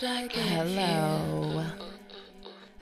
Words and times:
did 0.00 0.02
I 0.02 0.26
get 0.26 0.44
Hello. 0.44 1.66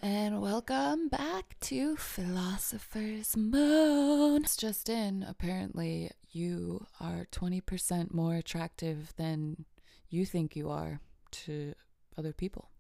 And 0.01 0.41
welcome 0.41 1.09
back 1.09 1.57
to 1.61 1.95
Philosopher's 1.97 3.37
Moon. 3.37 4.43
It's 4.43 4.57
just 4.57 4.89
in. 4.89 5.23
Apparently, 5.23 6.11
you 6.31 6.87
are 7.01 7.27
20% 7.31 8.15
more 8.15 8.37
attractive 8.37 9.13
than 9.19 9.67
you 10.09 10.25
think 10.25 10.57
you 10.57 10.71
are 10.71 11.01
to 11.33 11.75
other 12.17 12.33
people. 12.33 12.71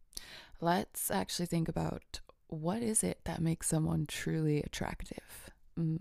Let's 0.62 1.10
actually 1.10 1.44
think 1.44 1.68
about 1.68 2.20
what 2.46 2.82
is 2.82 3.04
it 3.04 3.18
that 3.24 3.42
makes 3.42 3.68
someone 3.68 4.06
truly 4.06 4.62
attractive? 4.62 5.50
Mm. 5.78 5.98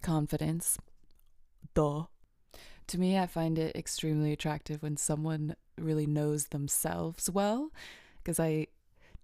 Confidence. 0.00 0.78
Duh. 1.74 2.04
To 2.86 3.00
me, 3.00 3.18
I 3.18 3.26
find 3.26 3.58
it 3.58 3.74
extremely 3.74 4.32
attractive 4.32 4.80
when 4.80 4.96
someone 4.96 5.56
really 5.80 6.06
knows 6.06 6.48
themselves 6.48 7.30
well 7.30 7.72
because 8.18 8.38
I 8.38 8.68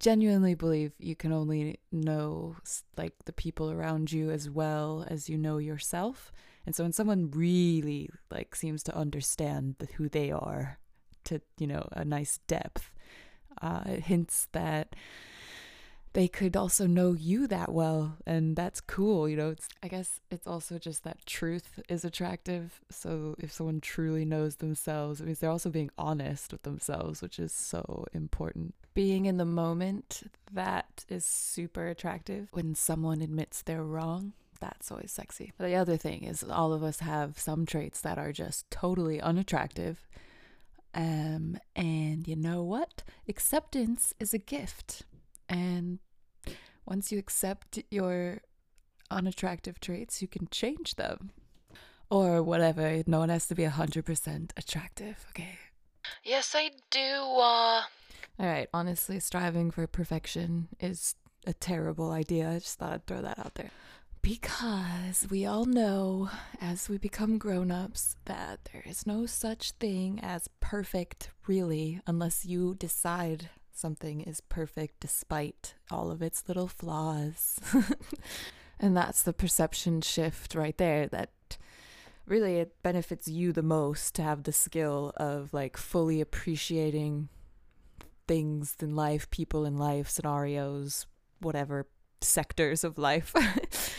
genuinely 0.00 0.54
believe 0.54 0.92
you 0.98 1.14
can 1.14 1.32
only 1.32 1.78
know 1.92 2.56
like 2.96 3.12
the 3.24 3.32
people 3.32 3.70
around 3.70 4.12
you 4.12 4.30
as 4.30 4.50
well 4.50 5.06
as 5.08 5.28
you 5.28 5.38
know 5.38 5.58
yourself. 5.58 6.32
And 6.66 6.74
so 6.74 6.84
when 6.84 6.92
someone 6.92 7.30
really 7.30 8.10
like 8.30 8.54
seems 8.54 8.82
to 8.84 8.96
understand 8.96 9.77
the, 9.78 9.86
who 9.86 10.08
they 10.08 10.30
are 10.30 10.78
to, 11.24 11.40
you 11.58 11.66
know, 11.66 11.88
a 11.92 12.04
nice 12.04 12.38
depth, 12.46 12.91
uh, 13.62 13.82
it 13.86 14.05
hints 14.05 14.48
that 14.52 14.96
they 16.14 16.28
could 16.28 16.56
also 16.56 16.86
know 16.86 17.12
you 17.12 17.46
that 17.46 17.73
well 17.73 18.16
and 18.27 18.56
that's 18.56 18.80
cool 18.80 19.28
you 19.28 19.36
know 19.36 19.50
it's 19.50 19.68
i 19.82 19.88
guess 19.88 20.20
it's 20.30 20.46
also 20.46 20.78
just 20.78 21.05
that 21.05 21.24
truth 21.27 21.80
is 21.88 22.05
attractive 22.05 22.80
so 22.91 23.34
if 23.38 23.52
someone 23.52 23.80
truly 23.80 24.24
knows 24.24 24.56
themselves 24.56 25.20
it 25.20 25.27
means 25.27 25.41
they're 25.41 25.50
also 25.50 25.70
being 25.70 25.91
honest 25.98 26.52
with 26.52 26.62
themselves 26.62 27.20
which 27.20 27.39
is 27.39 27.52
so 27.52 28.06
important. 28.12 28.74
Being 28.94 29.27
in 29.27 29.39
the 29.39 29.44
moment 29.44 30.22
that 30.52 31.05
is 31.08 31.24
super 31.24 31.89
attractive. 31.89 32.48
When 32.52 32.74
someone 32.74 33.20
admits 33.20 33.62
they're 33.62 33.84
wrong 33.84 34.33
that's 34.61 34.91
always 34.91 35.12
sexy. 35.12 35.52
But 35.58 35.67
the 35.67 35.74
other 35.74 35.96
thing 35.96 36.22
is 36.24 36.42
all 36.42 36.72
of 36.72 36.83
us 36.83 37.00
have 37.00 37.39
some 37.39 37.67
traits 37.67 38.00
that 38.02 38.19
are 38.19 38.33
just 38.33 38.70
totally 38.70 39.20
unattractive 39.20 40.08
um 40.94 41.58
and 41.74 42.28
you 42.28 42.36
know 42.36 42.62
what? 42.62 43.02
Acceptance 43.28 44.14
is 44.20 44.33
a 44.33 44.39
gift 44.39 45.02
and 45.48 45.98
once 46.86 47.10
you 47.12 47.18
accept 47.18 47.82
your 47.90 48.40
unattractive 49.10 49.80
traits, 49.80 50.20
you 50.22 50.28
can 50.28 50.48
change 50.50 50.96
them. 50.96 51.30
Or 52.10 52.42
whatever. 52.42 53.02
No 53.06 53.18
one 53.20 53.30
has 53.30 53.46
to 53.48 53.54
be 53.54 53.64
100% 53.64 54.50
attractive, 54.56 55.27
okay? 55.30 55.58
Yes, 56.22 56.55
I 56.55 56.70
do. 56.90 57.00
Uh, 57.00 57.82
All 58.38 58.46
right, 58.46 58.68
honestly, 58.74 59.18
striving 59.20 59.70
for 59.70 59.86
perfection 59.86 60.68
is 60.78 61.14
a 61.46 61.52
terrible 61.52 62.10
idea. 62.10 62.50
I 62.50 62.58
just 62.58 62.78
thought 62.78 62.92
I'd 62.92 63.06
throw 63.06 63.22
that 63.22 63.38
out 63.38 63.55
there. 63.55 63.70
Because 64.22 65.27
we 65.30 65.44
all 65.44 65.66
know 65.66 66.30
as 66.60 66.88
we 66.88 66.96
become 66.96 67.36
grown 67.36 67.70
ups 67.70 68.16
that 68.24 68.70
there 68.72 68.82
is 68.86 69.06
no 69.06 69.27
such 69.27 69.72
thing 69.72 70.18
as 70.22 70.48
perfect, 70.60 71.30
really, 71.46 72.00
unless 72.06 72.46
you 72.46 72.74
decide 72.74 73.50
something 73.77 74.20
is 74.20 74.41
perfect 74.41 75.00
despite 75.00 75.75
all 75.91 76.11
of 76.11 76.22
its 76.22 76.44
little 76.48 76.69
flaws. 76.69 77.58
and 78.80 78.97
that's 78.97 79.22
the 79.22 79.33
perception 79.33 80.00
shift 80.00 80.55
right 80.55 80.77
there 80.78 81.06
that 81.08 81.30
really 82.27 82.56
it 82.56 82.83
benefits 82.83 83.28
you 83.28 83.52
the 83.52 83.62
most 83.62 84.14
to 84.14 84.22
have 84.22 84.45
the 84.45 84.52
skill 84.52 85.12
of 85.17 85.52
like 85.52 85.77
fully 85.77 86.20
appreciating 86.20 87.28
things 88.27 88.77
in 88.80 88.97
life, 88.97 89.28
people 89.30 89.64
in 89.64 89.77
life, 89.77 90.08
scenarios, 90.08 91.06
whatever 91.41 91.86
sectors 92.20 92.85
of 92.85 92.96
life, 92.96 93.35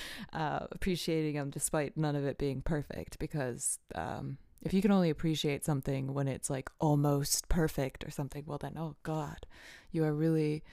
uh, 0.33 0.65
appreciating 0.71 1.35
them 1.35 1.49
despite 1.49 1.95
none 1.95 2.15
of 2.15 2.25
it 2.25 2.37
being 2.37 2.61
perfect. 2.61 3.19
Because 3.19 3.79
um, 3.93 4.37
if 4.65 4.73
you 4.73 4.81
can 4.81 4.91
only 4.91 5.11
appreciate 5.11 5.63
something 5.63 6.13
when 6.13 6.27
it's 6.27 6.49
like 6.49 6.69
almost 6.79 7.47
perfect 7.47 8.03
or 8.03 8.09
something, 8.09 8.43
well, 8.47 8.57
then, 8.57 8.73
oh 8.77 8.95
God, 9.03 9.45
you 9.91 10.03
are 10.03 10.13
really 10.13 10.63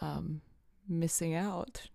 um, 0.00 0.40
missing 0.88 1.34
out. 1.34 1.88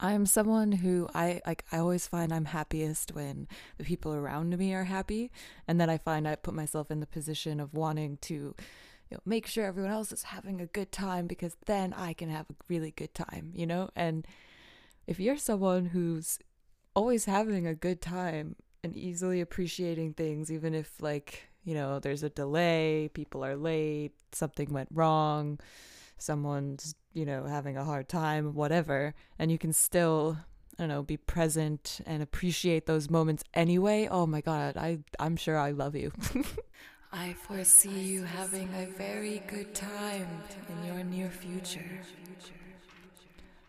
I'm 0.00 0.24
someone 0.24 0.72
who 0.72 1.08
I 1.14 1.40
like 1.46 1.64
I 1.72 1.78
always 1.78 2.06
find 2.06 2.32
I'm 2.32 2.46
happiest 2.46 3.14
when 3.14 3.48
the 3.78 3.84
people 3.84 4.14
around 4.14 4.56
me 4.58 4.74
are 4.74 4.84
happy 4.84 5.30
and 5.66 5.80
then 5.80 5.88
I 5.88 5.96
find 5.96 6.28
I 6.28 6.34
put 6.34 6.52
myself 6.52 6.90
in 6.90 7.00
the 7.00 7.06
position 7.06 7.60
of 7.60 7.72
wanting 7.72 8.18
to 8.22 8.34
you 8.34 8.54
know, 9.12 9.20
make 9.24 9.46
sure 9.46 9.64
everyone 9.64 9.92
else 9.92 10.12
is 10.12 10.24
having 10.24 10.60
a 10.60 10.66
good 10.66 10.92
time 10.92 11.26
because 11.26 11.56
then 11.64 11.94
I 11.94 12.12
can 12.12 12.28
have 12.28 12.46
a 12.50 12.54
really 12.68 12.90
good 12.90 13.14
time, 13.14 13.52
you 13.54 13.66
know? 13.66 13.88
And 13.96 14.26
if 15.06 15.18
you're 15.18 15.38
someone 15.38 15.86
who's 15.86 16.38
always 16.94 17.24
having 17.24 17.66
a 17.66 17.74
good 17.74 18.02
time 18.02 18.56
and 18.86 18.96
easily 18.96 19.40
appreciating 19.40 20.14
things 20.14 20.50
even 20.50 20.72
if 20.72 21.02
like, 21.02 21.48
you 21.64 21.74
know, 21.74 21.98
there's 21.98 22.22
a 22.22 22.30
delay, 22.30 23.10
people 23.12 23.44
are 23.44 23.56
late, 23.56 24.12
something 24.32 24.72
went 24.72 24.88
wrong, 24.92 25.58
someone's, 26.18 26.94
you 27.12 27.26
know, 27.26 27.44
having 27.44 27.76
a 27.76 27.84
hard 27.84 28.08
time, 28.08 28.54
whatever, 28.54 29.12
and 29.38 29.50
you 29.50 29.58
can 29.58 29.72
still 29.72 30.38
I 30.78 30.82
don't 30.82 30.88
know, 30.88 31.02
be 31.02 31.16
present 31.16 32.00
and 32.06 32.22
appreciate 32.22 32.86
those 32.86 33.10
moments 33.10 33.42
anyway. 33.54 34.08
Oh 34.10 34.26
my 34.26 34.40
god, 34.40 34.76
I 34.76 35.00
I'm 35.18 35.36
sure 35.36 35.58
I 35.58 35.70
love 35.72 35.96
you. 35.96 36.12
I 37.12 37.32
foresee 37.48 37.88
you 37.88 38.22
having 38.24 38.68
a 38.74 38.86
very 38.98 39.42
good 39.48 39.74
time 39.74 40.28
in 40.68 40.86
your 40.86 41.02
near 41.02 41.30
future. 41.30 41.80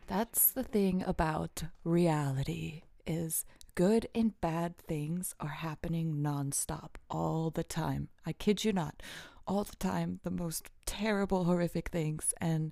That's 0.07 0.51
the 0.51 0.63
thing 0.63 1.03
about 1.07 1.63
reality 1.84 2.84
is 3.05 3.45
good 3.78 4.08
and 4.16 4.42
bad 4.42 4.76
things 4.76 5.36
are 5.40 5.48
happening 5.48 6.16
nonstop 6.16 6.96
all 7.12 7.52
the 7.52 7.64
time. 7.64 8.08
I 8.26 8.34
kid 8.34 8.66
you 8.66 8.74
not. 8.74 9.04
All 9.46 9.64
the 9.64 9.76
time 9.76 10.20
the 10.24 10.32
most 10.32 10.72
terrible 10.88 11.44
horrific 11.44 11.90
things 11.90 12.34
and 12.42 12.72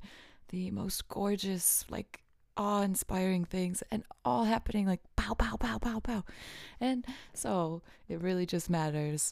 the 0.49 0.71
most 0.71 1.07
gorgeous 1.07 1.85
like 1.91 2.23
awe-inspiring 2.57 3.45
things 3.45 3.83
and 3.91 4.03
all 4.25 4.45
happening 4.45 4.87
like 4.87 5.01
pow 5.15 5.35
pow 5.35 5.55
pow 5.57 5.77
pow 5.77 5.99
pow. 5.99 6.23
And 6.81 7.05
so 7.35 7.83
it 8.09 8.19
really 8.19 8.47
just 8.47 8.67
matters 8.67 9.31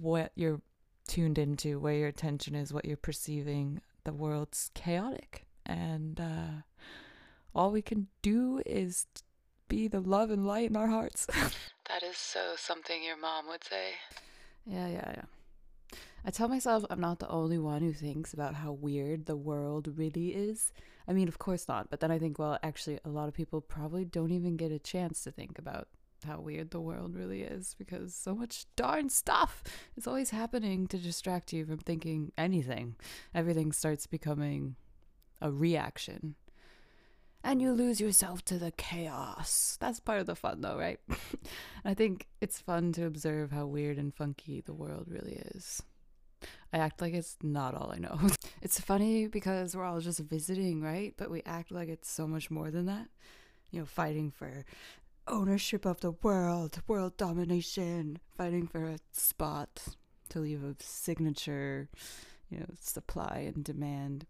what 0.00 0.30
you're 0.36 0.60
tuned 1.08 1.38
into, 1.38 1.80
where 1.80 1.94
your 1.94 2.08
attention 2.08 2.54
is, 2.54 2.72
what 2.72 2.84
you're 2.84 2.96
perceiving. 2.96 3.80
The 4.04 4.12
world's 4.12 4.70
chaotic, 4.74 5.44
and 5.66 6.20
uh, 6.20 6.62
all 7.52 7.72
we 7.72 7.82
can 7.82 8.06
do 8.22 8.62
is 8.64 9.06
be 9.70 9.88
the 9.88 10.00
love 10.00 10.30
and 10.30 10.46
light 10.46 10.68
in 10.68 10.76
our 10.76 10.88
hearts. 10.88 11.26
that 11.88 12.02
is 12.02 12.18
so 12.18 12.54
something 12.56 13.02
your 13.02 13.16
mom 13.16 13.46
would 13.48 13.64
say. 13.64 13.92
yeah, 14.66 14.88
yeah, 14.88 15.12
yeah. 15.14 15.98
I 16.24 16.30
tell 16.30 16.48
myself 16.48 16.84
I'm 16.90 17.00
not 17.00 17.20
the 17.20 17.28
only 17.28 17.58
one 17.58 17.80
who 17.80 17.94
thinks 17.94 18.34
about 18.34 18.56
how 18.56 18.72
weird 18.72 19.24
the 19.24 19.36
world 19.36 19.88
really 19.96 20.34
is. 20.34 20.72
I 21.08 21.14
mean, 21.14 21.28
of 21.28 21.38
course 21.38 21.66
not, 21.66 21.88
but 21.88 22.00
then 22.00 22.10
I 22.10 22.18
think, 22.18 22.38
well, 22.38 22.58
actually, 22.62 22.98
a 23.04 23.08
lot 23.08 23.28
of 23.28 23.34
people 23.34 23.62
probably 23.62 24.04
don't 24.04 24.32
even 24.32 24.56
get 24.56 24.70
a 24.70 24.78
chance 24.78 25.22
to 25.24 25.30
think 25.30 25.58
about 25.58 25.88
how 26.26 26.40
weird 26.40 26.70
the 26.70 26.80
world 26.80 27.16
really 27.16 27.40
is 27.42 27.74
because 27.78 28.14
so 28.14 28.34
much 28.34 28.66
darn 28.76 29.08
stuff 29.08 29.62
is 29.96 30.06
always 30.06 30.30
happening 30.30 30.86
to 30.88 30.98
distract 30.98 31.52
you 31.52 31.64
from 31.64 31.78
thinking 31.78 32.32
anything. 32.36 32.96
Everything 33.34 33.72
starts 33.72 34.06
becoming 34.06 34.76
a 35.40 35.50
reaction. 35.50 36.34
And 37.42 37.62
you 37.62 37.72
lose 37.72 38.00
yourself 38.00 38.44
to 38.46 38.58
the 38.58 38.70
chaos. 38.72 39.78
That's 39.80 39.98
part 39.98 40.20
of 40.20 40.26
the 40.26 40.34
fun, 40.34 40.60
though, 40.60 40.78
right? 40.78 41.00
I 41.84 41.94
think 41.94 42.28
it's 42.40 42.60
fun 42.60 42.92
to 42.92 43.06
observe 43.06 43.50
how 43.50 43.66
weird 43.66 43.96
and 43.96 44.14
funky 44.14 44.60
the 44.60 44.74
world 44.74 45.06
really 45.08 45.40
is. 45.54 45.82
I 46.72 46.78
act 46.78 47.00
like 47.00 47.14
it's 47.14 47.36
not 47.42 47.74
all 47.74 47.92
I 47.92 47.98
know. 47.98 48.18
it's 48.62 48.78
funny 48.78 49.26
because 49.26 49.74
we're 49.74 49.84
all 49.84 50.00
just 50.00 50.20
visiting, 50.20 50.82
right? 50.82 51.14
But 51.16 51.30
we 51.30 51.42
act 51.44 51.72
like 51.72 51.88
it's 51.88 52.10
so 52.10 52.26
much 52.26 52.50
more 52.50 52.70
than 52.70 52.86
that. 52.86 53.08
You 53.70 53.80
know, 53.80 53.86
fighting 53.86 54.30
for 54.30 54.64
ownership 55.26 55.84
of 55.84 56.00
the 56.00 56.10
world, 56.10 56.82
world 56.86 57.16
domination, 57.16 58.18
fighting 58.36 58.66
for 58.66 58.84
a 58.84 58.98
spot 59.12 59.82
to 60.30 60.40
leave 60.40 60.62
a 60.62 60.74
signature, 60.80 61.88
you 62.50 62.60
know, 62.60 62.66
supply 62.80 63.50
and 63.54 63.64
demand. 63.64 64.26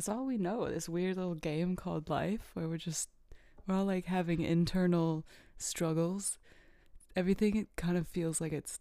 It's 0.00 0.08
all 0.08 0.24
we 0.24 0.38
know, 0.38 0.66
this 0.66 0.88
weird 0.88 1.18
little 1.18 1.34
game 1.34 1.76
called 1.76 2.08
life 2.08 2.52
where 2.54 2.66
we're 2.66 2.78
just, 2.78 3.10
we're 3.66 3.74
all 3.74 3.84
like 3.84 4.06
having 4.06 4.40
internal 4.40 5.26
struggles. 5.58 6.38
Everything 7.14 7.66
kind 7.76 7.98
of 7.98 8.08
feels 8.08 8.40
like 8.40 8.54
it's 8.54 8.80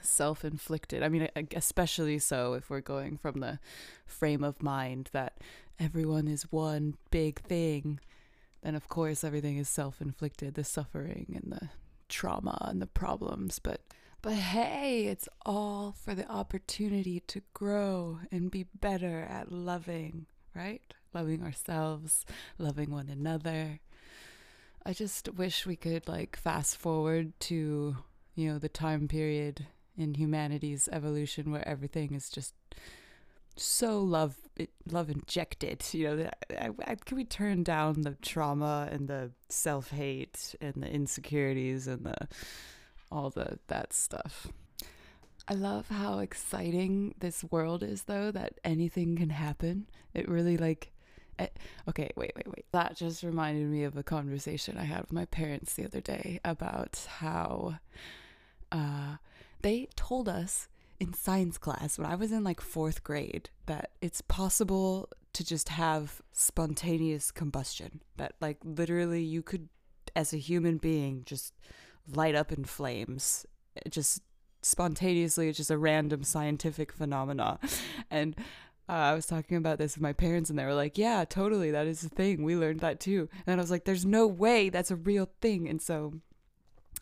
self 0.00 0.44
inflicted. 0.44 1.02
I 1.02 1.08
mean, 1.08 1.28
especially 1.52 2.20
so 2.20 2.52
if 2.52 2.70
we're 2.70 2.80
going 2.80 3.16
from 3.16 3.40
the 3.40 3.58
frame 4.06 4.44
of 4.44 4.62
mind 4.62 5.10
that 5.10 5.38
everyone 5.80 6.28
is 6.28 6.44
one 6.52 6.94
big 7.10 7.40
thing 7.40 7.98
then 8.62 8.76
of 8.76 8.86
course 8.88 9.24
everything 9.24 9.56
is 9.56 9.68
self 9.68 10.00
inflicted 10.00 10.54
the 10.54 10.62
suffering 10.62 11.40
and 11.42 11.50
the 11.60 11.70
trauma 12.08 12.68
and 12.70 12.80
the 12.80 12.86
problems. 12.86 13.58
But 13.58 13.80
But 14.22 14.34
hey, 14.34 15.06
it's 15.06 15.28
all 15.46 15.92
for 15.92 16.14
the 16.14 16.30
opportunity 16.30 17.20
to 17.20 17.40
grow 17.54 18.18
and 18.30 18.50
be 18.50 18.64
better 18.64 19.20
at 19.22 19.50
loving, 19.50 20.26
right? 20.54 20.82
Loving 21.14 21.42
ourselves, 21.42 22.26
loving 22.58 22.90
one 22.90 23.08
another. 23.08 23.80
I 24.84 24.92
just 24.92 25.32
wish 25.34 25.64
we 25.64 25.76
could 25.76 26.06
like 26.06 26.36
fast 26.36 26.76
forward 26.76 27.32
to, 27.40 27.96
you 28.34 28.52
know, 28.52 28.58
the 28.58 28.68
time 28.68 29.08
period 29.08 29.66
in 29.96 30.14
humanity's 30.14 30.88
evolution 30.92 31.50
where 31.50 31.66
everything 31.66 32.12
is 32.14 32.28
just 32.28 32.54
so 33.56 34.00
love 34.00 34.36
love 34.90 35.10
injected 35.10 35.82
you 35.92 36.04
know 36.04 36.30
I, 36.50 36.70
I, 36.86 36.94
can 36.94 37.16
we 37.16 37.24
turn 37.24 37.62
down 37.62 38.02
the 38.02 38.16
trauma 38.22 38.88
and 38.90 39.08
the 39.08 39.32
self-hate 39.48 40.54
and 40.60 40.74
the 40.74 40.88
insecurities 40.88 41.86
and 41.86 42.06
the 42.06 42.28
all 43.10 43.30
the 43.30 43.58
that 43.68 43.92
stuff 43.92 44.48
i 45.48 45.54
love 45.54 45.88
how 45.88 46.18
exciting 46.18 47.14
this 47.18 47.44
world 47.50 47.82
is 47.82 48.04
though 48.04 48.30
that 48.30 48.54
anything 48.64 49.16
can 49.16 49.30
happen 49.30 49.86
it 50.14 50.28
really 50.28 50.56
like 50.56 50.92
it, 51.38 51.52
eh, 51.56 51.60
okay 51.88 52.10
wait 52.16 52.32
wait 52.36 52.46
wait 52.46 52.64
that 52.72 52.96
just 52.96 53.22
reminded 53.22 53.66
me 53.66 53.84
of 53.84 53.96
a 53.96 54.02
conversation 54.02 54.76
i 54.76 54.84
had 54.84 55.00
with 55.00 55.12
my 55.12 55.24
parents 55.26 55.74
the 55.74 55.84
other 55.84 56.00
day 56.00 56.40
about 56.44 57.06
how 57.18 57.78
uh, 58.72 59.16
they 59.62 59.88
told 59.96 60.28
us 60.28 60.68
in 60.98 61.14
science 61.14 61.58
class 61.58 61.98
when 61.98 62.06
I 62.06 62.14
was 62.14 62.30
in 62.30 62.44
like 62.44 62.60
fourth 62.60 63.02
grade 63.02 63.48
that 63.66 63.90
it's 64.00 64.20
possible 64.20 65.08
to 65.32 65.44
just 65.44 65.70
have 65.70 66.20
spontaneous 66.32 67.30
combustion. 67.30 68.02
That 68.16 68.34
like 68.40 68.58
literally 68.62 69.22
you 69.22 69.42
could, 69.42 69.68
as 70.14 70.32
a 70.32 70.38
human 70.38 70.76
being, 70.76 71.22
just 71.24 71.54
light 72.12 72.34
up 72.34 72.52
in 72.52 72.64
flames. 72.64 73.46
It 73.76 73.90
just 73.90 74.22
spontaneously, 74.62 75.48
it's 75.48 75.56
just 75.56 75.70
a 75.70 75.78
random 75.78 76.22
scientific 76.24 76.92
phenomena. 76.92 77.58
And 78.10 78.34
uh, 78.88 78.92
I 78.92 79.14
was 79.14 79.26
talking 79.26 79.56
about 79.56 79.78
this 79.78 79.94
with 79.94 80.02
my 80.02 80.12
parents, 80.12 80.50
and 80.50 80.58
they 80.58 80.64
were 80.64 80.74
like, 80.74 80.98
"Yeah, 80.98 81.24
totally, 81.24 81.70
that 81.70 81.86
is 81.86 82.02
a 82.02 82.08
thing. 82.08 82.42
We 82.42 82.56
learned 82.56 82.80
that 82.80 82.98
too." 82.98 83.28
And 83.46 83.60
I 83.60 83.62
was 83.62 83.70
like, 83.70 83.84
"There's 83.84 84.04
no 84.04 84.26
way 84.26 84.68
that's 84.68 84.90
a 84.90 84.96
real 84.96 85.30
thing." 85.40 85.68
And 85.68 85.80
so 85.80 86.14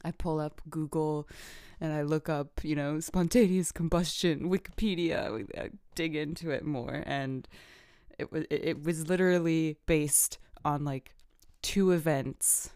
I 0.04 0.10
pull 0.10 0.38
up 0.38 0.60
Google 0.68 1.26
and 1.80 1.92
I 1.92 2.02
look 2.02 2.28
up, 2.28 2.62
you 2.62 2.74
know, 2.74 3.00
spontaneous 3.00 3.72
combustion, 3.72 4.50
Wikipedia, 4.50 5.46
I 5.56 5.70
dig 5.94 6.16
into 6.16 6.50
it 6.50 6.64
more, 6.64 7.02
and 7.06 7.48
it 8.18 8.30
was 8.30 8.44
it 8.50 8.82
was 8.82 9.08
literally 9.08 9.78
based 9.86 10.38
on 10.64 10.84
like 10.84 11.14
two 11.62 11.92
events 11.92 12.70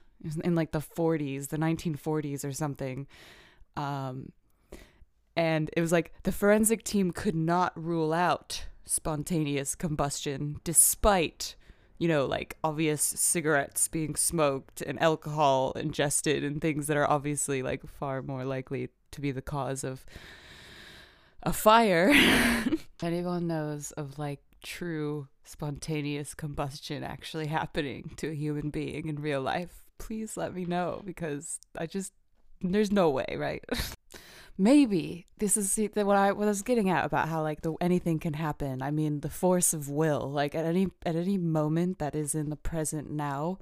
in 0.44 0.54
like 0.54 0.72
the 0.72 0.80
40s, 0.80 1.48
the 1.48 1.58
1940s 1.58 2.44
or 2.44 2.52
something. 2.52 3.06
Um, 3.76 4.32
and 5.36 5.70
it 5.76 5.80
was 5.80 5.92
like 5.92 6.12
the 6.24 6.32
forensic 6.32 6.84
team 6.84 7.10
could 7.10 7.34
not 7.34 7.72
rule 7.74 8.12
out 8.12 8.66
spontaneous 8.84 9.74
combustion 9.74 10.56
despite 10.64 11.54
you 12.02 12.08
know, 12.08 12.26
like 12.26 12.56
obvious 12.64 13.00
cigarettes 13.00 13.86
being 13.86 14.16
smoked 14.16 14.82
and 14.82 15.00
alcohol 15.00 15.70
ingested 15.76 16.42
and 16.42 16.60
things 16.60 16.88
that 16.88 16.96
are 16.96 17.08
obviously 17.08 17.62
like 17.62 17.86
far 17.86 18.22
more 18.22 18.44
likely 18.44 18.88
to 19.12 19.20
be 19.20 19.30
the 19.30 19.40
cause 19.40 19.84
of 19.84 20.04
a 21.44 21.52
fire. 21.52 22.12
Anyone 23.02 23.46
knows 23.46 23.92
of 23.92 24.18
like 24.18 24.40
true 24.64 25.28
spontaneous 25.44 26.34
combustion 26.34 27.04
actually 27.04 27.46
happening 27.46 28.10
to 28.16 28.30
a 28.30 28.34
human 28.34 28.70
being 28.70 29.08
in 29.08 29.22
real 29.22 29.40
life, 29.40 29.81
please 30.02 30.36
let 30.36 30.54
me 30.54 30.64
know 30.64 31.02
because 31.04 31.58
I 31.78 31.86
just 31.86 32.12
there's 32.60 32.92
no 32.92 33.10
way, 33.10 33.36
right? 33.38 33.64
maybe 34.58 35.26
this 35.38 35.56
is 35.56 35.76
what 35.94 36.16
I 36.16 36.32
what 36.32 36.44
I 36.44 36.50
was 36.50 36.62
getting 36.62 36.90
at 36.90 37.04
about 37.04 37.28
how 37.28 37.42
like 37.42 37.62
the 37.62 37.74
anything 37.80 38.18
can 38.18 38.34
happen. 38.34 38.82
I 38.82 38.90
mean, 38.90 39.20
the 39.20 39.30
force 39.30 39.72
of 39.72 39.88
will, 39.88 40.30
like 40.30 40.54
at 40.54 40.64
any 40.64 40.88
at 41.06 41.16
any 41.16 41.38
moment 41.38 41.98
that 41.98 42.14
is 42.14 42.34
in 42.34 42.50
the 42.50 42.56
present 42.56 43.10
now, 43.10 43.58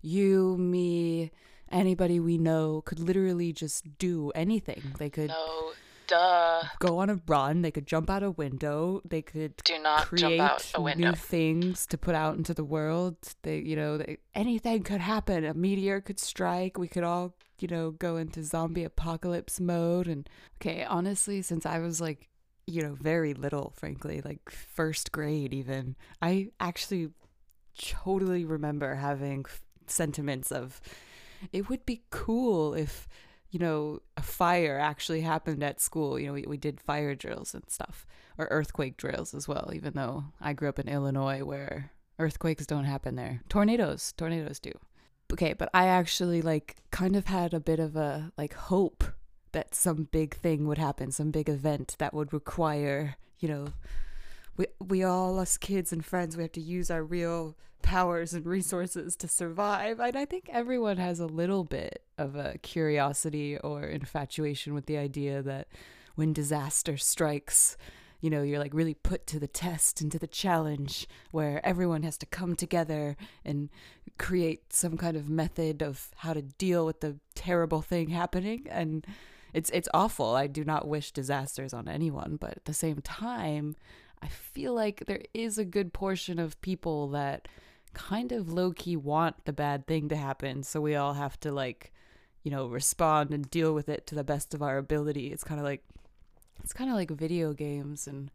you, 0.00 0.56
me, 0.58 1.32
anybody 1.70 2.20
we 2.20 2.38
know 2.38 2.82
could 2.84 3.00
literally 3.00 3.52
just 3.52 3.98
do 3.98 4.30
anything. 4.34 4.82
They 4.98 5.10
could 5.10 5.28
no, 5.28 5.72
duh. 6.12 6.62
go 6.78 6.98
on 6.98 7.10
a 7.10 7.20
run. 7.26 7.62
They 7.62 7.70
could 7.70 7.86
jump 7.86 8.10
out 8.10 8.22
a 8.22 8.30
window. 8.30 9.00
They 9.04 9.22
could 9.22 9.56
do 9.64 9.78
not 9.78 10.06
create 10.06 10.38
jump 10.38 10.40
out 10.40 10.72
a 10.74 10.80
window. 10.80 11.10
new 11.10 11.16
things 11.16 11.86
to 11.86 11.98
put 11.98 12.14
out 12.14 12.36
into 12.36 12.54
the 12.54 12.64
world. 12.64 13.16
They, 13.42 13.58
you 13.58 13.76
know, 13.76 13.98
they, 13.98 14.18
anything 14.34 14.82
could 14.82 15.00
happen. 15.00 15.44
A 15.44 15.54
meteor 15.54 16.00
could 16.00 16.20
strike. 16.20 16.78
We 16.78 16.88
could 16.88 17.04
all 17.04 17.34
you 17.62 17.68
know, 17.68 17.92
go 17.92 18.16
into 18.16 18.42
zombie 18.42 18.84
apocalypse 18.84 19.60
mode. 19.60 20.08
And 20.08 20.28
okay, 20.60 20.84
honestly, 20.84 21.40
since 21.42 21.64
I 21.64 21.78
was 21.78 22.00
like, 22.00 22.28
you 22.66 22.82
know, 22.82 22.94
very 22.94 23.34
little, 23.34 23.72
frankly, 23.76 24.20
like 24.22 24.50
first 24.50 25.12
grade 25.12 25.54
even, 25.54 25.96
I 26.20 26.50
actually 26.60 27.10
totally 27.78 28.44
remember 28.44 28.96
having 28.96 29.46
sentiments 29.86 30.52
of 30.52 30.80
it 31.52 31.68
would 31.68 31.86
be 31.86 32.02
cool 32.10 32.74
if 32.74 33.08
you 33.52 33.60
know 33.60 34.00
a 34.16 34.22
fire 34.22 34.78
actually 34.78 35.20
happened 35.20 35.62
at 35.62 35.80
school. 35.80 36.18
You 36.18 36.26
know 36.26 36.32
we, 36.32 36.44
we 36.48 36.56
did 36.56 36.80
fire 36.80 37.14
drills 37.14 37.54
and 37.54 37.70
stuff 37.70 38.06
or 38.36 38.48
earthquake 38.50 38.96
drills 38.96 39.34
as 39.34 39.46
well 39.46 39.70
even 39.74 39.92
though 39.92 40.24
i 40.40 40.54
grew 40.54 40.70
up 40.70 40.78
in 40.78 40.88
illinois 40.88 41.44
where 41.44 41.92
earthquakes 42.18 42.66
don't 42.66 42.84
happen 42.84 43.16
there. 43.16 43.42
Tornadoes 43.48 44.12
tornadoes 44.16 44.58
do. 44.58 44.72
Okay, 45.32 45.54
but 45.54 45.70
I 45.72 45.86
actually 45.86 46.42
like 46.42 46.76
kind 46.90 47.16
of 47.16 47.26
had 47.26 47.54
a 47.54 47.60
bit 47.60 47.80
of 47.80 47.96
a 47.96 48.32
like 48.36 48.54
hope 48.54 49.04
that 49.52 49.74
some 49.74 50.08
big 50.10 50.34
thing 50.34 50.66
would 50.66 50.78
happen, 50.78 51.10
some 51.10 51.30
big 51.30 51.48
event 51.48 51.96
that 51.98 52.14
would 52.14 52.32
require, 52.32 53.16
you 53.38 53.48
know, 53.48 53.66
we 54.56 54.66
we 54.80 55.02
all 55.02 55.38
us 55.38 55.56
kids 55.56 55.92
and 55.92 56.04
friends 56.04 56.36
we 56.36 56.42
have 56.42 56.52
to 56.52 56.60
use 56.60 56.90
our 56.90 57.02
real 57.02 57.56
powers 57.82 58.32
and 58.32 58.46
resources 58.46 59.16
to 59.16 59.28
survive. 59.28 60.00
And 60.00 60.16
I 60.16 60.24
think 60.24 60.48
everyone 60.50 60.96
has 60.96 61.20
a 61.20 61.26
little 61.26 61.64
bit 61.64 62.02
of 62.16 62.36
a 62.36 62.56
curiosity 62.62 63.58
or 63.58 63.82
infatuation 63.82 64.72
with 64.72 64.86
the 64.86 64.96
idea 64.96 65.42
that 65.42 65.68
when 66.14 66.32
disaster 66.32 66.96
strikes, 66.96 67.76
you 68.20 68.30
know, 68.30 68.42
you're 68.42 68.60
like 68.60 68.72
really 68.72 68.94
put 68.94 69.26
to 69.28 69.40
the 69.40 69.48
test 69.48 70.00
and 70.00 70.12
to 70.12 70.18
the 70.18 70.26
challenge 70.26 71.08
where 71.32 71.64
everyone 71.66 72.04
has 72.04 72.16
to 72.18 72.26
come 72.26 72.54
together 72.54 73.16
and 73.44 73.68
create 74.18 74.72
some 74.72 74.96
kind 74.96 75.16
of 75.16 75.28
method 75.28 75.82
of 75.82 76.10
how 76.16 76.32
to 76.32 76.42
deal 76.42 76.86
with 76.86 77.00
the 77.00 77.18
terrible 77.34 77.82
thing 77.82 78.10
happening 78.10 78.66
and 78.70 79.06
it's 79.52 79.68
it's 79.70 79.88
awful. 79.92 80.34
I 80.34 80.46
do 80.46 80.64
not 80.64 80.88
wish 80.88 81.12
disasters 81.12 81.74
on 81.74 81.86
anyone, 81.86 82.38
but 82.40 82.52
at 82.52 82.64
the 82.64 82.72
same 82.72 83.02
time, 83.02 83.76
I 84.22 84.28
feel 84.28 84.74
like 84.74 85.04
there 85.06 85.22
is 85.34 85.58
a 85.58 85.64
good 85.64 85.92
portion 85.92 86.38
of 86.38 86.60
people 86.60 87.08
that 87.08 87.48
kind 87.92 88.32
of 88.32 88.52
low 88.52 88.72
key 88.72 88.96
want 88.96 89.44
the 89.44 89.52
bad 89.52 89.86
thing 89.86 90.08
to 90.08 90.16
happen, 90.16 90.62
so 90.62 90.80
we 90.80 90.94
all 90.94 91.14
have 91.14 91.38
to 91.40 91.52
like, 91.52 91.92
you 92.42 92.50
know, 92.50 92.66
respond 92.66 93.32
and 93.32 93.50
deal 93.50 93.74
with 93.74 93.88
it 93.88 94.06
to 94.06 94.14
the 94.14 94.24
best 94.24 94.54
of 94.54 94.62
our 94.62 94.78
ability. 94.78 95.32
It's 95.32 95.44
kind 95.44 95.60
of 95.60 95.66
like 95.66 95.82
it's 96.62 96.72
kind 96.72 96.88
of 96.88 96.96
like 96.96 97.10
video 97.10 97.52
games 97.52 98.06
and 98.06 98.30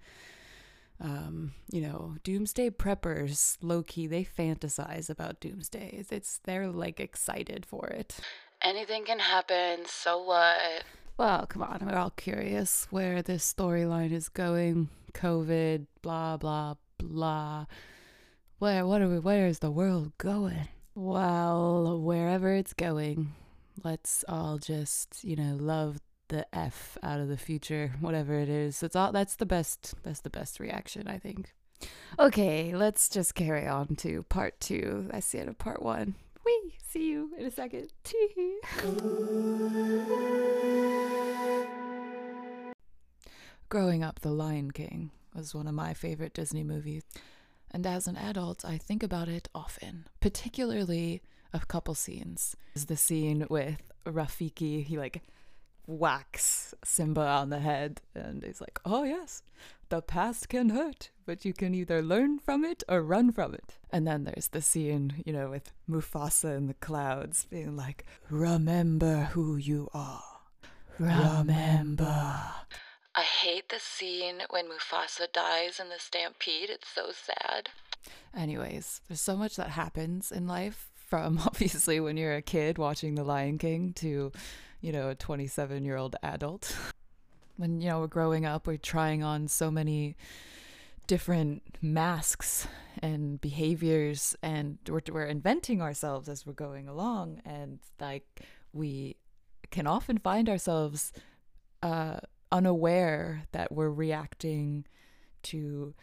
um, 0.99 1.53
you 1.71 1.81
know, 1.81 2.15
doomsday 2.23 2.71
preppers, 2.71 3.57
low 3.61 3.83
key, 3.83 4.07
they 4.07 4.23
fantasize 4.25 5.09
about 5.09 5.39
doomsday. 5.39 5.91
It's, 5.93 6.11
it's 6.11 6.39
they're 6.43 6.69
like 6.69 6.99
excited 6.99 7.65
for 7.65 7.87
it. 7.87 8.19
Anything 8.61 9.05
can 9.05 9.19
happen, 9.19 9.85
so 9.85 10.21
what? 10.23 10.83
Well, 11.17 11.45
come 11.45 11.63
on, 11.63 11.79
we're 11.85 11.97
all 11.97 12.11
curious 12.11 12.87
where 12.89 13.21
this 13.21 13.53
storyline 13.53 14.11
is 14.11 14.29
going. 14.29 14.89
COVID, 15.17 15.87
blah 16.01 16.37
blah 16.37 16.75
blah. 16.97 17.65
Where 18.59 18.85
what 18.85 19.01
are 19.01 19.09
we 19.09 19.19
where 19.19 19.47
is 19.47 19.59
the 19.59 19.71
world 19.71 20.11
going? 20.17 20.67
Well, 20.95 21.99
wherever 22.01 22.53
it's 22.53 22.73
going, 22.73 23.33
let's 23.83 24.25
all 24.27 24.57
just, 24.57 25.23
you 25.23 25.35
know, 25.35 25.55
love 25.59 25.99
the 26.29 26.45
F 26.53 26.97
out 27.03 27.19
of 27.19 27.27
the 27.27 27.37
future, 27.37 27.93
whatever 27.99 28.39
it 28.39 28.49
is. 28.49 28.81
It's 28.83 28.95
all 28.95 29.11
that's 29.11 29.35
the 29.35 29.45
best 29.45 29.95
that's 30.03 30.21
the 30.21 30.29
best 30.29 30.59
reaction, 30.59 31.07
I 31.07 31.17
think. 31.17 31.53
Okay, 32.19 32.73
let's 32.75 33.09
just 33.09 33.35
carry 33.35 33.67
on 33.67 33.95
to 33.97 34.23
part 34.23 34.59
two. 34.59 35.07
That's 35.11 35.29
the 35.31 35.39
end 35.39 35.49
of 35.49 35.57
part 35.57 35.83
one. 35.83 36.15
We 36.45 36.75
see 36.89 37.09
you 37.09 37.31
in 37.37 37.45
a 37.45 37.51
second. 37.51 37.91
Growing 43.69 44.01
up, 44.01 44.21
The 44.21 44.31
Lion 44.31 44.71
King 44.71 45.11
was 45.35 45.53
one 45.53 45.67
of 45.67 45.73
my 45.73 45.93
favorite 45.93 46.33
Disney 46.33 46.63
movies. 46.63 47.03
And 47.69 47.85
as 47.85 48.07
an 48.07 48.15
adult, 48.15 48.63
I 48.63 48.77
think 48.77 49.03
about 49.03 49.27
it 49.27 49.49
often, 49.53 50.05
particularly 50.21 51.21
a 51.51 51.59
couple 51.59 51.93
scenes. 51.93 52.55
Is 52.75 52.85
the 52.85 52.95
scene 52.95 53.45
with 53.49 53.81
Rafiki, 54.05 54.85
he 54.85 54.97
like 54.97 55.21
whacks 55.85 56.73
Simba 56.85 57.27
on 57.27 57.49
the 57.49 57.59
head, 57.59 57.99
and 58.15 58.41
he's 58.41 58.61
like, 58.61 58.79
"Oh 58.85 59.03
yes, 59.03 59.43
the 59.89 60.01
past 60.01 60.47
can 60.47 60.69
hurt, 60.69 61.11
but 61.25 61.43
you 61.43 61.51
can 61.51 61.73
either 61.73 62.01
learn 62.01 62.39
from 62.39 62.63
it 62.63 62.83
or 62.87 63.01
run 63.01 63.33
from 63.33 63.53
it." 63.53 63.77
And 63.91 64.07
then 64.07 64.23
there's 64.23 64.47
the 64.47 64.61
scene, 64.61 65.23
you 65.25 65.33
know, 65.33 65.49
with 65.49 65.73
Mufasa 65.89 66.55
in 66.55 66.67
the 66.67 66.73
clouds 66.73 67.45
being 67.49 67.75
like, 67.75 68.05
"Remember 68.29 69.25
who 69.33 69.57
you 69.57 69.89
are. 69.93 70.23
Remember. 70.99 72.53
I 73.17 73.23
hate 73.23 73.69
the 73.69 73.79
scene 73.79 74.43
when 74.51 74.65
Mufasa 74.67 75.25
dies 75.33 75.79
in 75.79 75.89
the 75.89 75.97
stampede. 75.97 76.69
It's 76.69 76.87
so 76.87 77.09
sad. 77.11 77.69
Anyways, 78.35 79.01
there's 79.07 79.21
so 79.21 79.35
much 79.35 79.55
that 79.55 79.71
happens 79.71 80.31
in 80.31 80.45
life 80.45 80.91
from 80.93 81.39
obviously 81.45 81.99
when 81.99 82.15
you're 82.15 82.35
a 82.35 82.43
kid 82.43 82.77
watching 82.77 83.15
The 83.15 83.23
Lion 83.23 83.57
King 83.57 83.93
to, 83.93 84.31
you 84.81 84.91
know, 84.91 85.09
a 85.09 85.15
27 85.15 85.83
year 85.83 85.97
old 85.97 86.15
adult. 86.21 86.75
When, 87.59 87.81
you 87.81 87.89
know, 87.89 88.01
we're 88.01 88.05
growing 88.05 88.45
up, 88.45 88.67
we're 88.67 88.77
trying 88.77 89.23
on 89.23 89.47
so 89.47 89.71
many 89.71 90.15
different 91.07 91.63
masks 91.81 92.67
and 93.01 93.41
behaviors 93.41 94.35
and 94.43 94.77
we're, 94.87 95.01
we're 95.11 95.25
inventing 95.25 95.81
ourselves 95.81 96.29
as 96.29 96.45
we're 96.45 96.53
going 96.53 96.87
along 96.87 97.41
and 97.45 97.79
like 97.99 98.41
we 98.73 99.15
can 99.71 99.87
often 99.87 100.19
find 100.19 100.47
ourselves 100.47 101.11
uh, 101.81 102.19
unaware 102.51 103.43
that 103.51 103.71
we're 103.71 103.89
reacting 103.89 104.85
to 105.43 105.93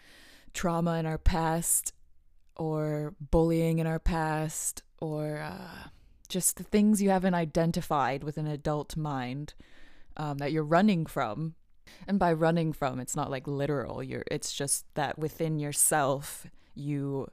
trauma 0.53 0.99
in 0.99 1.07
our 1.07 1.19
past 1.19 1.93
or 2.57 3.15
bullying 3.21 3.79
in 3.79 3.87
our 3.87 3.99
past 3.99 4.83
or 5.01 5.39
uh, 5.39 5.89
just 6.29 6.57
the 6.57 6.65
things 6.65 7.03
you 7.03 7.11
haven't 7.11 7.35
identified 7.35 8.25
with 8.25 8.37
an 8.37 8.47
adult 8.47 8.97
mind 8.97 9.55
um, 10.17 10.39
that 10.39 10.53
you're 10.53 10.63
running 10.63 11.07
from. 11.07 11.55
And 12.09 12.19
by 12.19 12.33
running 12.33 12.73
from 12.73 12.99
it's 12.99 13.17
not 13.17 13.31
like 13.31 13.47
literal. 13.47 14.03
You're 14.03 14.25
it's 14.31 14.53
just 14.53 14.87
that 14.95 15.19
within 15.19 15.59
yourself 15.59 16.47
you 16.75 17.29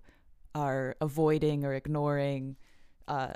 are 0.54 0.96
avoiding 1.00 1.64
or 1.64 1.74
ignoring 1.74 2.58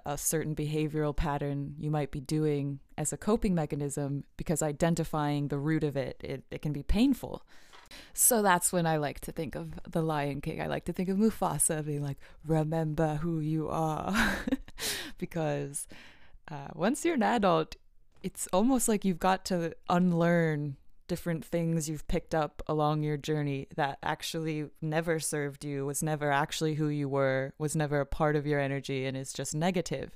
a 0.05 0.17
certain 0.17 0.55
behavioral 0.55 1.15
pattern 1.15 1.75
you 1.77 1.91
might 1.91 2.11
be 2.11 2.21
doing 2.21 2.79
as 2.97 3.11
a 3.11 3.17
coping 3.17 3.53
mechanism 3.53 4.23
because 4.37 4.61
identifying 4.61 5.49
the 5.49 5.57
root 5.57 5.83
of 5.83 5.97
it, 5.97 6.15
it, 6.23 6.43
it 6.49 6.61
can 6.61 6.71
be 6.71 6.83
painful. 6.83 7.43
So 8.13 8.41
that's 8.41 8.71
when 8.71 8.85
I 8.85 8.97
like 8.97 9.19
to 9.21 9.31
think 9.31 9.55
of 9.55 9.73
the 9.89 10.01
Lion 10.01 10.41
King. 10.41 10.61
I 10.61 10.67
like 10.67 10.85
to 10.85 10.93
think 10.93 11.09
of 11.09 11.17
Mufasa 11.17 11.85
being 11.85 12.01
like, 12.01 12.17
remember 12.45 13.15
who 13.15 13.39
you 13.39 13.69
are. 13.69 14.15
because 15.17 15.87
uh, 16.49 16.69
once 16.73 17.03
you're 17.03 17.15
an 17.15 17.23
adult, 17.23 17.75
it's 18.23 18.47
almost 18.53 18.87
like 18.87 19.05
you've 19.05 19.19
got 19.19 19.45
to 19.45 19.73
unlearn 19.89 20.77
different 21.07 21.45
things 21.45 21.89
you've 21.89 22.07
picked 22.07 22.33
up 22.33 22.61
along 22.67 23.03
your 23.03 23.17
journey 23.17 23.67
that 23.75 23.97
actually 24.01 24.69
never 24.81 25.19
served 25.19 25.63
you, 25.63 25.85
was 25.85 26.01
never 26.01 26.31
actually 26.31 26.75
who 26.75 26.87
you 26.87 27.07
were, 27.07 27.53
was 27.57 27.75
never 27.75 27.99
a 27.99 28.05
part 28.05 28.35
of 28.35 28.47
your 28.47 28.59
energy, 28.59 29.05
and 29.05 29.15
is 29.15 29.33
just 29.33 29.53
negative. 29.53 30.15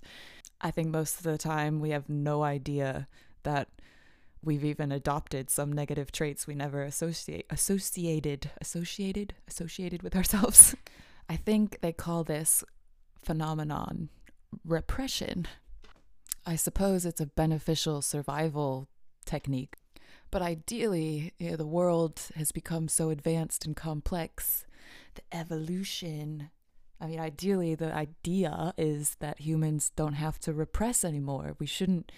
I 0.62 0.72
think 0.72 0.90
most 0.90 1.18
of 1.18 1.24
the 1.24 1.38
time 1.38 1.80
we 1.80 1.92
have 1.92 2.10
no 2.10 2.44
idea 2.44 3.08
that 3.44 3.70
we've 4.44 4.66
even 4.66 4.92
adopted 4.92 5.50
some 5.50 5.72
negative 5.72 6.12
traits 6.12 6.48
we 6.48 6.56
never 6.56 6.84
associate 6.84 7.46
associated 7.50 8.50
associated 8.62 9.34
associated 9.48 10.02
with 10.02 10.16
ourselves. 10.16 10.76
I 11.28 11.36
think 11.36 11.82
they 11.82 11.94
call 11.94 12.24
this 12.24 12.64
phenomenon 13.22 14.10
repression. 14.66 15.48
I 16.46 16.56
suppose 16.56 17.06
it's 17.06 17.22
a 17.22 17.28
beneficial 17.28 18.02
survival 18.02 18.88
technique 19.26 19.76
but 20.32 20.42
ideally, 20.42 21.34
you 21.38 21.52
know, 21.52 21.58
the 21.58 21.66
world 21.66 22.22
has 22.36 22.52
become 22.52 22.88
so 22.88 23.10
advanced 23.10 23.66
and 23.66 23.76
complex. 23.76 24.66
The 25.16 25.24
evolution. 25.36 26.50
I 27.02 27.08
mean, 27.08 27.20
ideally, 27.20 27.76
the 27.76 27.94
idea 27.94 28.74
is 28.78 29.16
that 29.20 29.40
humans 29.40 29.92
don't 29.96 30.14
have 30.14 30.40
to 30.42 30.54
repress 30.54 31.04
anymore. 31.04 31.56
We 31.60 31.66
shouldn't 31.66 32.12